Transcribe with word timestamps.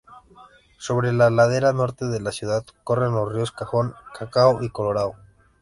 Sobre 0.79 1.13
la 1.13 1.29
ladera 1.29 1.73
norte 1.73 2.07
de 2.07 2.19
la 2.19 2.31
ciudad 2.31 2.65
corren 2.83 3.11
los 3.11 3.31
ríos 3.31 3.51
Cajón, 3.51 3.93
Cacao 4.17 4.63
y 4.63 4.69
Colorado. 4.69 5.13